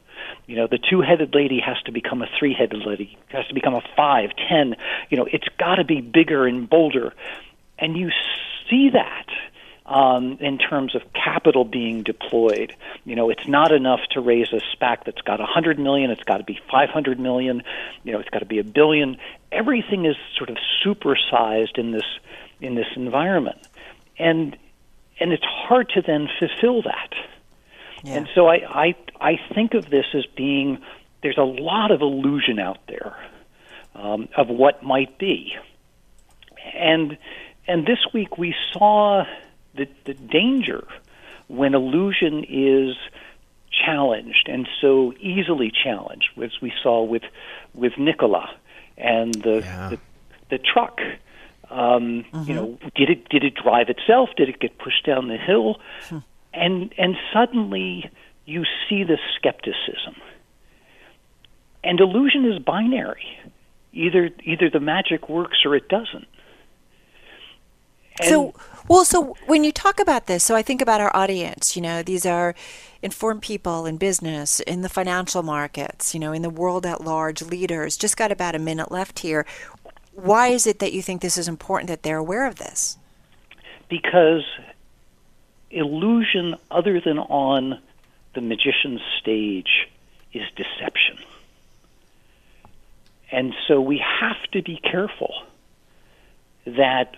[0.45, 3.81] You know, the two-headed lady has to become a three-headed lady, has to become a
[3.95, 4.75] five, ten.
[5.09, 7.13] You know, it's got to be bigger and bolder,
[7.81, 8.11] and you
[8.69, 9.27] see that
[9.85, 12.73] um, in terms of capital being deployed.
[13.03, 16.11] You know, it's not enough to raise a SPAC that's got 100 million.
[16.11, 17.63] It's got to be 500 million.
[18.03, 19.17] You know, it's got to be a billion.
[19.51, 22.05] Everything is sort of supersized in this
[22.61, 23.67] in this environment,
[24.17, 24.55] and
[25.19, 27.13] and it's hard to then fulfill that.
[28.03, 28.17] Yeah.
[28.17, 30.81] And so I, I I think of this as being
[31.21, 33.15] there's a lot of illusion out there
[33.93, 35.53] um, of what might be,
[36.73, 37.17] and
[37.67, 39.23] and this week we saw
[39.75, 40.85] the, the danger
[41.47, 42.95] when illusion is
[43.85, 47.23] challenged and so easily challenged, as we saw with
[47.73, 48.49] with Nikola
[48.97, 49.89] and the Yeah.
[49.89, 49.99] the,
[50.49, 50.99] the truck.
[51.69, 54.29] Um, You know, did it did it drive itself?
[54.35, 55.79] Did it get pushed down the hill?
[56.53, 58.09] And and suddenly
[58.45, 60.15] you see the skepticism.
[61.83, 63.25] And illusion is binary.
[63.93, 66.27] Either either the magic works or it doesn't.
[68.21, 68.53] And- so,
[68.87, 71.75] well, so when you talk about this, so I think about our audience.
[71.75, 72.55] You know, these are
[73.01, 77.41] informed people in business, in the financial markets, you know, in the world at large,
[77.41, 77.97] leaders.
[77.97, 79.45] Just got about a minute left here.
[80.13, 82.97] Why is it that you think this is important that they're aware of this?
[83.91, 84.45] because
[85.69, 87.79] illusion other than on
[88.33, 89.89] the magician's stage
[90.33, 91.17] is deception.
[93.31, 95.33] And so we have to be careful
[96.65, 97.15] that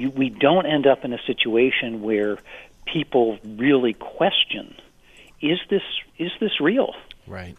[0.00, 2.38] you, we don't end up in a situation where
[2.86, 4.74] people really question
[5.40, 5.82] is this
[6.18, 6.94] is this real?
[7.26, 7.56] Right.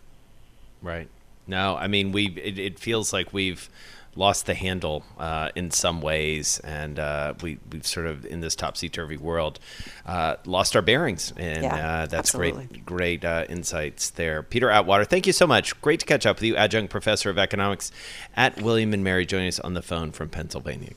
[0.82, 1.08] Right.
[1.48, 2.28] No, I mean we.
[2.28, 3.70] It, it feels like we've
[4.16, 8.56] lost the handle uh, in some ways, and uh, we we've sort of in this
[8.56, 9.60] topsy turvy world
[10.06, 12.66] uh, lost our bearings, and Yeah, uh, that's absolutely.
[12.68, 12.86] great.
[12.86, 15.06] Great uh, insights there, Peter Atwater.
[15.06, 15.80] Thank you so much.
[15.82, 17.92] Great to catch up with you, adjunct professor of economics
[18.36, 20.92] at William and Mary, joining us on the phone from Pennsylvania.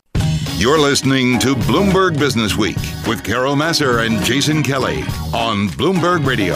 [0.65, 5.03] You're listening to Bloomberg Business Week with Carol Massar and Jason Kelly
[5.35, 6.55] on Bloomberg Radio.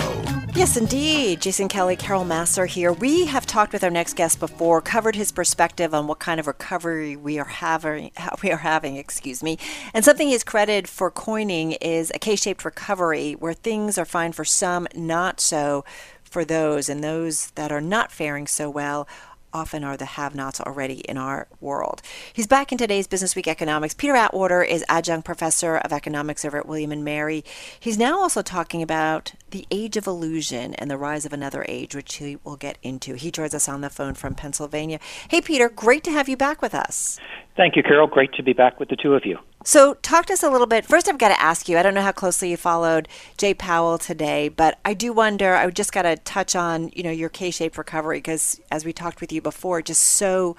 [0.55, 1.43] Yes, indeed.
[1.43, 2.91] Jason Kelly, Carol Massar here.
[2.91, 6.47] We have talked with our next guest before, covered his perspective on what kind of
[6.47, 8.11] recovery we are having.
[8.43, 9.59] We are having, excuse me.
[9.93, 14.47] And something he's credited for coining is a K-shaped recovery, where things are fine for
[14.47, 15.85] some, not so
[16.23, 19.07] for those, and those that are not faring so well
[19.53, 22.03] often are the have-nots already in our world.
[22.33, 23.95] He's back in today's Business Week Economics.
[23.95, 27.45] Peter Atwater is adjunct professor of economics over at William and Mary.
[27.79, 31.95] He's now also talking about the age of illusion and the rise of another age,
[31.95, 33.15] which he will get into.
[33.15, 34.99] He joins us on the phone from Pennsylvania.
[35.29, 37.19] Hey, Peter, great to have you back with us.
[37.57, 38.07] Thank you, Carol.
[38.07, 39.39] Great to be back with the two of you.
[39.65, 40.87] So, talk to us a little bit.
[40.87, 43.99] First, I've got to ask you I don't know how closely you followed Jay Powell
[43.99, 45.55] today, but I do wonder.
[45.55, 49.21] I just got to touch on you know your K-shaped recovery because, as we talked
[49.21, 50.57] with you before, it just so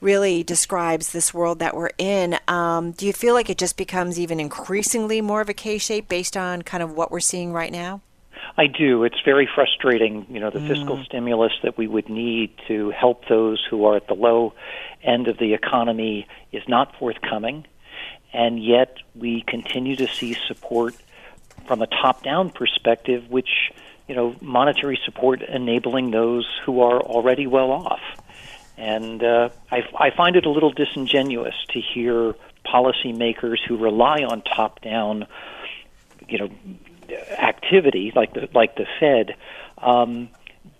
[0.00, 2.38] really describes this world that we're in.
[2.48, 6.36] Um, do you feel like it just becomes even increasingly more of a K-shape based
[6.36, 8.02] on kind of what we're seeing right now?
[8.58, 9.04] I do.
[9.04, 13.64] It's very frustrating, you know, the fiscal stimulus that we would need to help those
[13.68, 14.54] who are at the low
[15.02, 17.66] end of the economy is not forthcoming,
[18.36, 20.94] and yet we continue to see support
[21.66, 23.48] from a top-down perspective, which,
[24.06, 28.02] you know, monetary support enabling those who are already well off.
[28.76, 34.42] And uh, I, I find it a little disingenuous to hear policymakers who rely on
[34.42, 35.26] top-down,
[36.28, 36.50] you know,
[37.38, 39.36] activity like the like the Fed
[39.78, 40.28] um,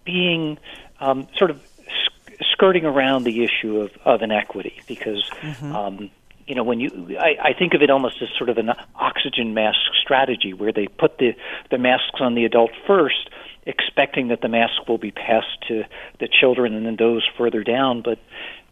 [0.04, 0.58] being
[1.00, 5.30] um, sort of sk- skirting around the issue of, of inequity because
[5.74, 6.10] um,
[6.46, 9.54] you know when you I, I think of it almost as sort of an oxygen
[9.54, 11.35] mask strategy where they put the
[11.70, 13.30] the masks on the adult first
[13.66, 15.82] expecting that the mask will be passed to
[16.20, 18.00] the children and then those further down.
[18.00, 18.18] But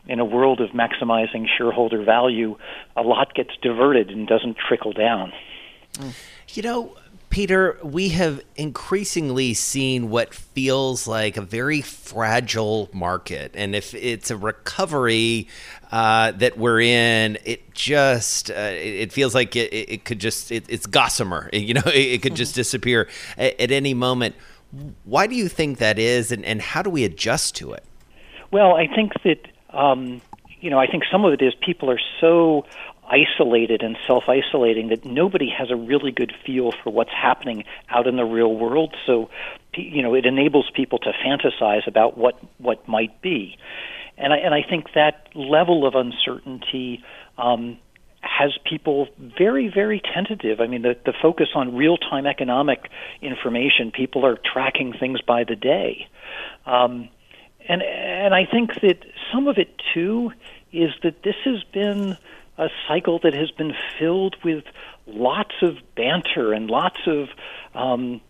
[0.07, 2.57] in a world of maximizing shareholder value
[2.97, 5.33] a lot gets diverted and doesn't trickle down.
[6.51, 6.97] You know,
[7.35, 13.51] Peter, we have increasingly seen what feels like a very fragile market.
[13.55, 15.49] And if it's a recovery
[15.91, 20.53] uh, that we're in, it just uh, it, feels like it, it it could just
[20.53, 21.51] it, it's gossamer.
[21.53, 24.37] You know, it, it could just disappear at, at any moment.
[25.03, 27.83] Why do you think that is, and, and how do we adjust to it?
[28.53, 30.23] Well, I think that um,
[30.61, 32.65] you know, I think some of it is people are so
[33.15, 38.17] isolated and self-isolating that nobody has a really good feel for what's happening out in
[38.17, 38.95] the real world.
[39.07, 39.31] So,
[39.77, 43.57] you know, it enables people to fantasize about what what might be,
[44.17, 47.03] and I and I think that level of uncertainty.
[47.39, 47.79] Um,
[48.27, 50.59] has people very, very tentative.
[50.59, 52.89] I mean, the, the focus on real time economic
[53.21, 56.09] information, people are tracking things by the day.
[56.65, 57.11] Um,
[57.69, 58.99] and and I think that
[59.33, 60.33] some of it too
[60.73, 62.17] is that this has been
[62.59, 64.65] a cycle that has been filled with
[65.07, 67.29] lots of banter and lots of
[67.75, 68.21] um,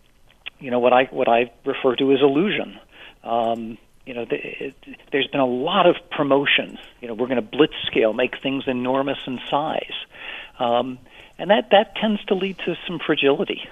[0.59, 2.79] you know what I what I refer to as illusion.
[3.23, 4.75] Um, you know, the, it,
[5.11, 6.77] there's been a lot of promotion.
[7.01, 9.93] You know, we're going to blitz scale, make things enormous in size,
[10.59, 10.99] um,
[11.37, 13.67] and that that tends to lead to some fragility.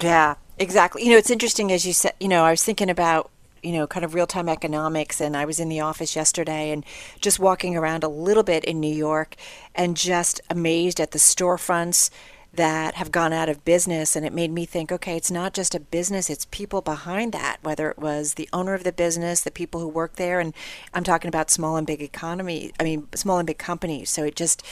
[0.00, 1.04] Yeah, exactly.
[1.04, 3.30] You know, it's interesting as you said, you know, I was thinking about,
[3.62, 6.84] you know, kind of real time economics, and I was in the office yesterday and
[7.20, 9.36] just walking around a little bit in New York
[9.74, 12.10] and just amazed at the storefronts
[12.52, 14.16] that have gone out of business.
[14.16, 17.58] And it made me think okay, it's not just a business, it's people behind that,
[17.62, 20.40] whether it was the owner of the business, the people who work there.
[20.40, 20.52] And
[20.92, 24.10] I'm talking about small and big economy, I mean, small and big companies.
[24.10, 24.64] So it just,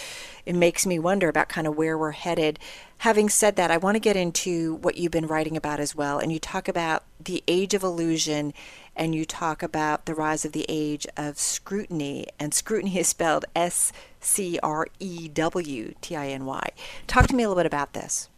[0.45, 2.59] it makes me wonder about kind of where we're headed.
[2.99, 6.19] Having said that, I want to get into what you've been writing about as well.
[6.19, 8.53] And you talk about the age of illusion
[8.97, 12.27] and you talk about the rise of the age of scrutiny.
[12.41, 16.69] And scrutiny is spelled S C R E W T I N Y.
[17.07, 18.29] Talk to me a little bit about this.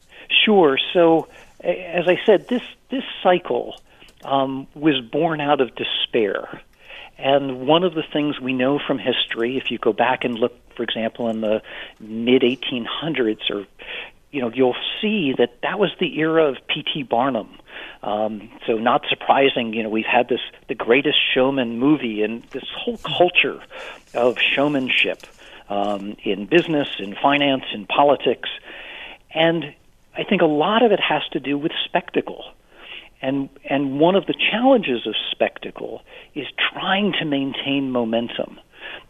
[0.45, 0.79] Sure.
[0.93, 1.29] So,
[1.61, 3.81] as I said, this this cycle
[4.25, 6.61] um, was born out of despair.
[7.19, 10.55] And one of the things we know from history, if you go back and look,
[10.75, 11.63] for example, in the
[11.99, 13.67] mid 1800s, or
[14.31, 17.03] you know, you'll see that that was the era of P.T.
[17.05, 17.49] Barnum.
[18.03, 22.65] Um, so not surprising, you know, we've had this the Greatest Showman movie and this
[22.75, 23.61] whole culture
[24.15, 25.27] of showmanship
[25.71, 28.51] um, in business, in finance, in politics,
[29.33, 29.75] and
[30.17, 32.45] I think a lot of it has to do with spectacle.
[33.23, 36.03] And and one of the challenges of spectacle
[36.35, 38.59] is trying to maintain momentum.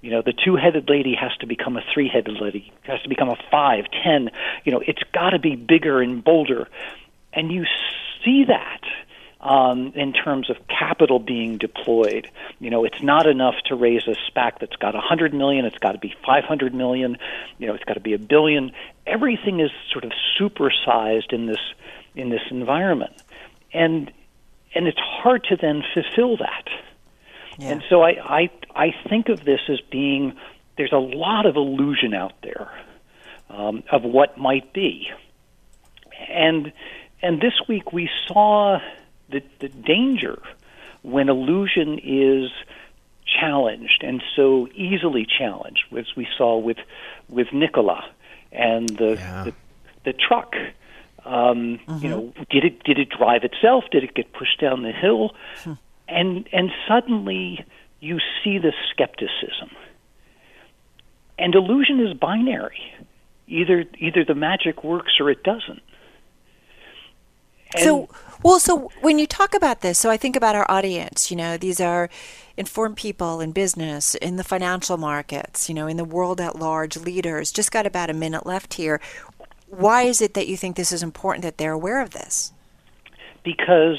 [0.00, 3.36] You know, the two-headed lady has to become a three-headed lady, has to become a
[3.50, 4.30] five, ten.
[4.64, 6.68] You know, it's got to be bigger and bolder,
[7.32, 7.64] and you
[8.24, 8.80] see that
[9.40, 12.28] um, in terms of capital being deployed.
[12.58, 15.64] You know, it's not enough to raise a SPAC that's got a hundred million.
[15.64, 17.16] It's got to be five hundred million.
[17.58, 18.72] You know, it's got to be a billion.
[19.06, 21.60] Everything is sort of supersized in this
[22.14, 23.22] in this environment,
[23.72, 24.12] and
[24.74, 26.68] and it's hard to then fulfill that.
[27.58, 27.72] Yeah.
[27.72, 30.36] And so I, I I think of this as being
[30.76, 32.70] there's a lot of illusion out there
[33.48, 35.08] um, of what might be,
[36.28, 36.72] and
[37.22, 38.80] and this week we saw
[39.30, 40.42] the, the danger
[41.02, 42.50] when illusion is
[43.26, 46.78] challenged and so easily challenged, as we saw with
[47.28, 48.04] with Nikola
[48.52, 49.44] and the yeah.
[49.44, 49.54] the,
[50.04, 50.54] the, truck.
[51.24, 51.98] Um, mm-hmm.
[52.02, 53.84] You know, did it did it drive itself?
[53.90, 55.34] Did it get pushed down the hill?
[55.58, 55.72] Hmm.
[56.08, 57.64] And and suddenly
[58.00, 59.70] you see the skepticism.
[61.38, 62.80] And illusion is binary.
[63.46, 65.82] Either either the magic works or it doesn't.
[67.74, 68.08] And so,
[68.42, 71.56] well, so when you talk about this, so I think about our audience, you know,
[71.56, 72.08] these are
[72.56, 76.96] informed people in business, in the financial markets, you know, in the world at large,
[76.96, 77.52] leaders.
[77.52, 79.00] Just got about a minute left here.
[79.66, 82.52] Why is it that you think this is important that they're aware of this?
[83.44, 83.98] Because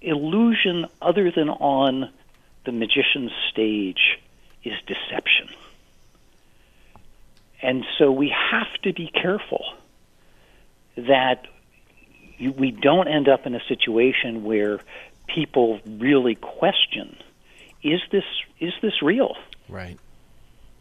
[0.00, 2.10] illusion, other than on
[2.64, 4.18] the magician's stage,
[4.64, 5.48] is deception.
[7.62, 9.64] And so we have to be careful
[10.96, 11.46] that
[12.38, 14.80] you, we don't end up in a situation where
[15.26, 17.16] people really question
[17.82, 18.24] is this
[18.60, 19.36] is this real
[19.68, 19.98] right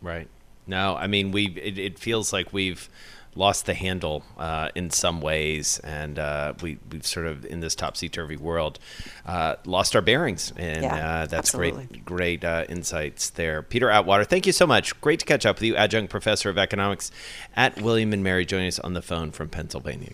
[0.01, 0.27] right
[0.67, 2.89] no i mean we it, it feels like we've
[3.35, 7.75] lost the handle uh, in some ways, and uh, we we've sort of in this
[7.75, 8.79] topsy turvy world
[9.25, 11.85] uh, lost our bearings, and yeah, uh, that's absolutely.
[11.85, 13.61] great great uh, insights there.
[13.61, 14.99] Peter Atwater, thank you so much.
[15.01, 17.11] Great to catch up with you, adjunct professor of economics
[17.55, 20.13] at William and Mary, joining us on the phone from Pennsylvania.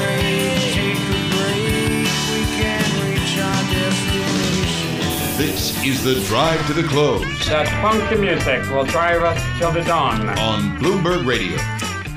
[5.41, 7.47] This is the drive to the close.
[7.47, 10.29] That funky music will drive us till the dawn.
[10.37, 11.57] On Bloomberg Radio.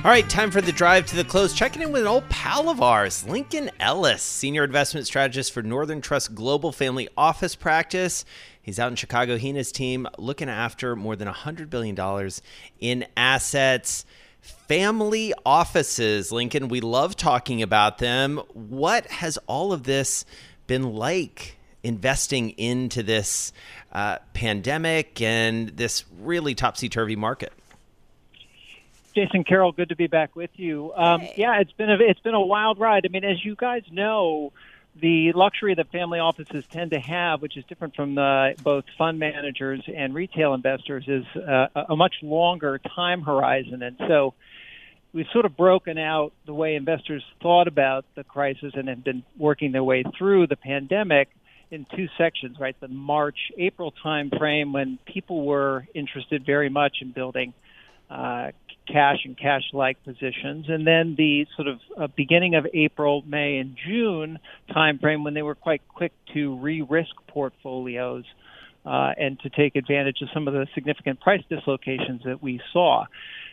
[0.04, 1.54] All right, time for the drive to the close.
[1.54, 6.02] Checking in with an old pal of ours, Lincoln Ellis, senior investment strategist for Northern
[6.02, 8.26] Trust Global Family Office Practice.
[8.60, 9.38] He's out in Chicago.
[9.38, 12.30] He and his team looking after more than $100 billion
[12.78, 14.04] in assets.
[14.42, 18.42] Family offices, Lincoln, we love talking about them.
[18.52, 20.26] What has all of this
[20.66, 23.52] been like investing into this
[23.92, 27.52] uh, pandemic and this really topsy turvy market.
[29.14, 30.92] Jason Carol, good to be back with you.
[30.96, 31.34] Um, hey.
[31.36, 33.06] Yeah, it's been a it's been a wild ride.
[33.06, 34.52] I mean, as you guys know,
[35.00, 39.20] the luxury that family offices tend to have, which is different from the, both fund
[39.20, 44.34] managers and retail investors, is uh, a much longer time horizon, and so
[45.12, 49.22] we've sort of broken out the way investors thought about the crisis and have been
[49.38, 51.28] working their way through the pandemic
[51.74, 52.76] in two sections, right?
[52.80, 57.52] The March April time frame when people were interested very much in building
[58.08, 58.52] uh,
[58.86, 63.76] cash and cash-like positions, and then the sort of uh, beginning of April, May, and
[63.86, 64.38] June
[64.70, 68.24] timeframe when they were quite quick to re-risk portfolios
[68.84, 73.04] uh, and to take advantage of some of the significant price dislocations that we saw.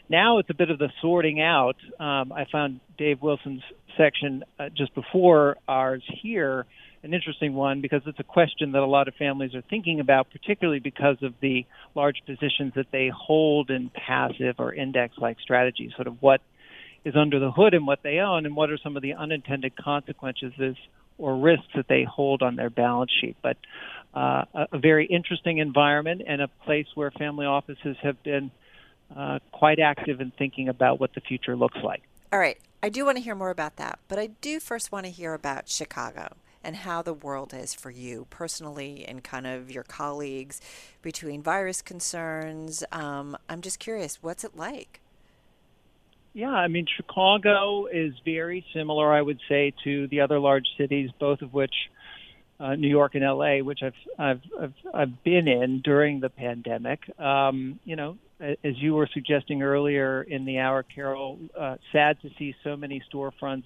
[0.10, 1.78] Now it's a bit of the sorting out.
[2.00, 3.64] Um, I found Dave Wilson's
[3.98, 6.66] section uh, just before ours here
[7.04, 10.30] an interesting one because it's a question that a lot of families are thinking about,
[10.30, 15.92] particularly because of the large positions that they hold in passive or index like strategies,
[15.96, 16.42] sort of what
[17.04, 19.76] is under the hood and what they own, and what are some of the unintended
[19.76, 20.54] consequences
[21.18, 23.36] or risks that they hold on their balance sheet.
[23.42, 23.58] But
[24.14, 28.52] uh, a, very interesting environment and a place where family offices have been
[29.16, 32.04] uh, quite active in thinking about what the future looks like.
[32.32, 32.58] All right.
[32.84, 35.34] I do want to hear more about that, but I do first want to hear
[35.34, 40.62] about Chicago and how the world is for you personally and kind of your colleagues
[41.02, 42.84] between virus concerns.
[42.92, 45.02] Um, I'm just curious, what's it like?
[46.34, 51.10] Yeah, I mean, Chicago is very similar, I would say, to the other large cities,
[51.20, 51.74] both of which,
[52.58, 57.00] uh, New York and LA, which I've, I've, I've, I've been in during the pandemic.
[57.20, 62.30] Um, you know, as you were suggesting earlier in the hour, Carol, uh, sad to
[62.38, 63.66] see so many storefronts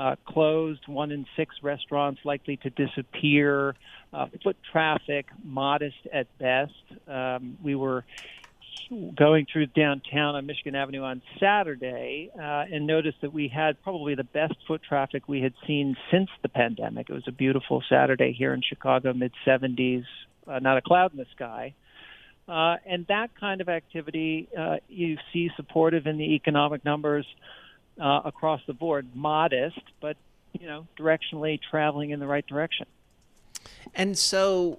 [0.00, 3.74] uh, closed, one in six restaurants likely to disappear,
[4.14, 6.72] uh, foot traffic modest at best.
[7.06, 8.06] Um, we were
[9.14, 14.14] going through downtown on Michigan Avenue on Saturday uh, and noticed that we had probably
[14.14, 17.10] the best foot traffic we had seen since the pandemic.
[17.10, 20.04] It was a beautiful Saturday here in Chicago, mid 70s,
[20.46, 21.74] uh, not a cloud in the sky.
[22.48, 27.26] Uh, and that kind of activity uh, you see supportive in the economic numbers
[28.00, 30.16] uh, across the board, modest, but
[30.58, 32.86] you know, directionally traveling in the right direction.
[33.94, 34.78] And so,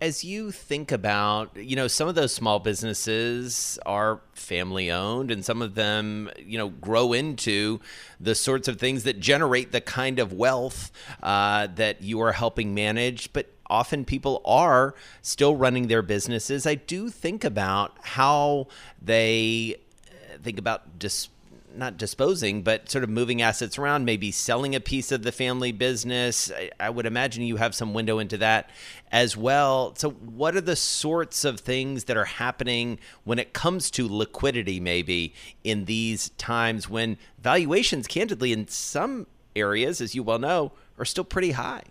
[0.00, 5.44] as you think about, you know, some of those small businesses are family owned and
[5.44, 7.80] some of them, you know, grow into
[8.20, 10.92] the sorts of things that generate the kind of wealth
[11.22, 13.32] uh, that you are helping manage.
[13.32, 16.64] But often people are still running their businesses.
[16.64, 18.68] I do think about how
[19.02, 21.28] they uh, think about dis-
[21.74, 25.72] not disposing, but sort of moving assets around, maybe selling a piece of the family
[25.72, 26.50] business.
[26.50, 28.70] I, I, would imagine you have some window into that
[29.12, 29.94] as well.
[29.96, 34.80] So, what are the sorts of things that are happening when it comes to liquidity,
[34.80, 41.04] maybe in these times when valuations, candidly, in some areas, as you well know, are
[41.04, 41.84] still pretty high?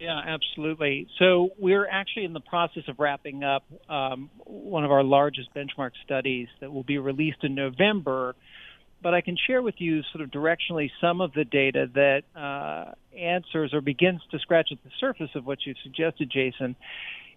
[0.00, 1.06] Yeah, absolutely.
[1.18, 5.92] So we're actually in the process of wrapping up um, one of our largest benchmark
[6.04, 8.34] studies that will be released in November
[9.02, 12.92] but I can share with you sort of directionally some of the data that uh,
[13.16, 16.76] answers or begins to scratch at the surface of what you've suggested, Jason.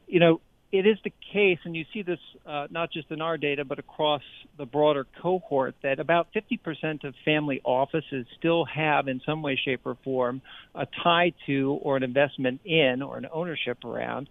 [0.08, 0.42] You know,
[0.72, 3.80] it is the case, and you see this uh, not just in our data, but
[3.80, 4.22] across
[4.58, 9.82] the broader cohort, that about 50% of family offices still have, in some way, shape,
[9.86, 10.42] or form,
[10.74, 14.28] a tie to or an investment in or an ownership around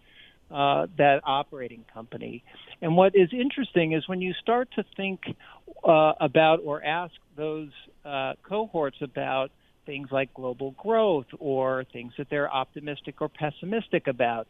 [0.50, 2.42] uh, that operating company.
[2.82, 5.20] And what is interesting is when you start to think
[5.82, 7.70] uh, about or ask those
[8.04, 9.50] uh, cohorts about
[9.86, 14.46] things like global growth or things that they're optimistic or pessimistic about,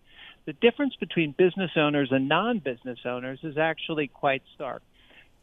[0.46, 4.82] the difference between business owners and non business owners is actually quite stark.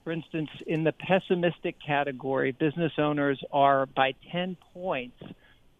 [0.04, 5.22] For instance, in the pessimistic category, business owners are by 10 points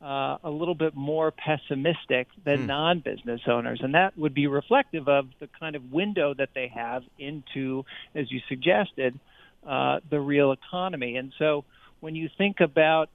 [0.02, 2.68] uh, a little bit more pessimistic than mm.
[2.68, 7.04] non-business owners, and that would be reflective of the kind of window that they have
[7.20, 7.86] into,
[8.16, 9.20] as you suggested,
[9.66, 11.18] uh, the real economy.
[11.18, 11.66] And so,
[12.00, 13.10] when you think about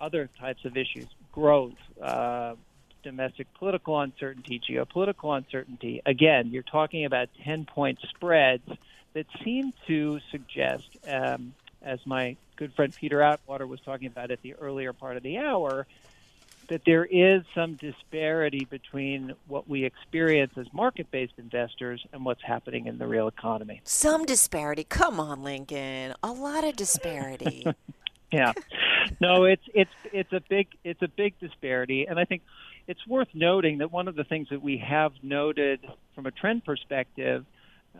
[0.00, 2.54] other types of issues, growth, uh,
[3.02, 8.66] domestic political uncertainty, geopolitical uncertainty, again, you're talking about 10-point spreads
[9.14, 14.42] that seem to suggest, um, as my good friend Peter Atwater was talking about at
[14.42, 15.86] the earlier part of the hour,
[16.68, 22.42] that there is some disparity between what we experience as market based investors and what's
[22.42, 23.80] happening in the real economy.
[23.84, 24.84] Some disparity.
[24.84, 26.14] Come on, Lincoln.
[26.22, 27.66] A lot of disparity.
[28.32, 28.52] yeah.
[29.20, 32.42] No, it's it's it's a big it's a big disparity and I think
[32.86, 35.80] it's worth noting that one of the things that we have noted
[36.14, 37.46] from a trend perspective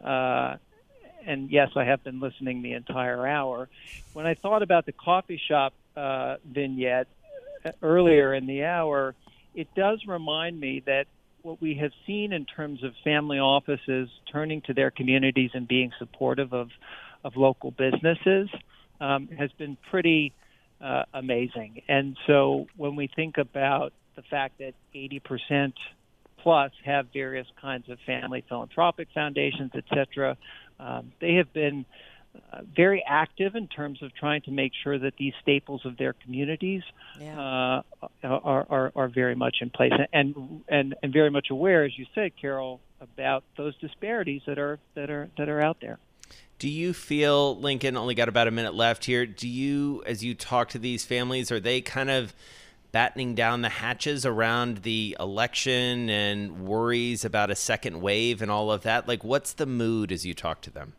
[0.02, 0.56] uh,
[1.26, 3.68] and yes, I have been listening the entire hour.
[4.12, 7.08] When I thought about the coffee shop uh, vignette
[7.82, 9.14] earlier in the hour,
[9.54, 11.06] it does remind me that
[11.42, 15.92] what we have seen in terms of family offices turning to their communities and being
[15.98, 16.70] supportive of,
[17.24, 18.48] of local businesses
[19.00, 20.32] um, has been pretty
[20.80, 21.82] uh, amazing.
[21.88, 25.72] And so when we think about the fact that 80%
[26.38, 30.36] plus have various kinds of family philanthropic foundations, et cetera,
[30.80, 31.84] um, they have been
[32.52, 36.12] uh, very active in terms of trying to make sure that these staples of their
[36.12, 36.82] communities
[37.20, 37.38] yeah.
[38.02, 41.98] uh, are, are, are very much in place and, and and very much aware, as
[41.98, 45.98] you said, Carol, about those disparities that are that are that are out there.
[46.58, 49.26] Do you feel Lincoln only got about a minute left here?
[49.26, 52.34] Do you, as you talk to these families, are they kind of
[52.92, 58.70] battening down the hatches around the election and worries about a second wave and all
[58.70, 59.06] of that?
[59.06, 60.94] Like, what's the mood as you talk to them?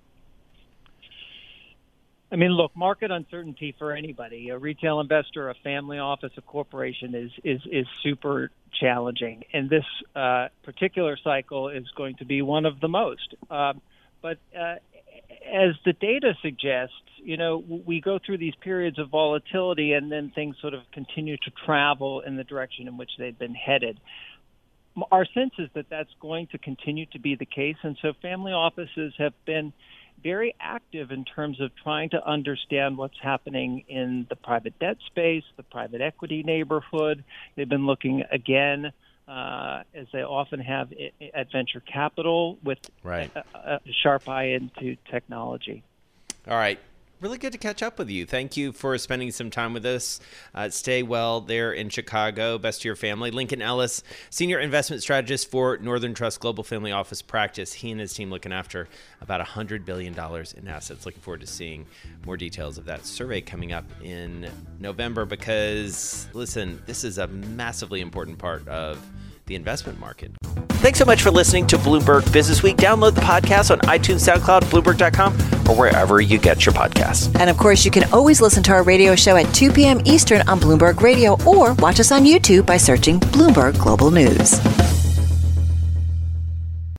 [2.32, 7.16] I mean, look, market uncertainty for anybody, a retail investor, a family office, a corporation
[7.16, 9.86] is is is super challenging, and this
[10.16, 13.34] uh, particular cycle is going to be one of the most.
[13.50, 13.74] Uh,
[14.22, 14.76] but uh,
[15.54, 20.32] as the data suggests, you know, we go through these periods of volatility, and then
[20.34, 24.00] things sort of continue to travel in the direction in which they've been headed.
[25.12, 28.52] Our sense is that that's going to continue to be the case, and so family
[28.52, 29.74] offices have been
[30.22, 35.44] very active in terms of trying to understand what's happening in the private debt space,
[35.56, 37.24] the private equity neighborhood.
[37.56, 38.92] They've been looking again,
[39.30, 40.92] uh, as they often have
[41.34, 43.32] at venture capital, with right.
[43.36, 45.84] a, a sharp eye into technology.
[46.48, 46.80] All right
[47.22, 48.26] really good to catch up with you.
[48.26, 50.20] Thank you for spending some time with us.
[50.56, 52.58] Uh, stay well there in Chicago.
[52.58, 53.32] Best to your family.
[53.32, 57.74] Lincoln Ellis, Senior Investment Strategist for Northern Trust Global Family Office Practice.
[57.74, 58.88] He and his team looking after
[59.22, 61.06] about $100 billion in assets.
[61.06, 61.86] Looking forward to seeing
[62.26, 64.50] more details of that survey coming up in
[64.80, 69.06] November because, listen, this is a massively important part of
[69.50, 70.32] the investment market.
[70.80, 72.78] Thanks so much for listening to Bloomberg Business Week.
[72.78, 75.34] Download the podcast on iTunes, SoundCloud, Bloomberg.com,
[75.70, 77.38] or wherever you get your podcasts.
[77.38, 80.02] And of course, you can always listen to our radio show at 2 p.m.
[80.06, 85.09] Eastern on Bloomberg Radio or watch us on YouTube by searching Bloomberg Global News.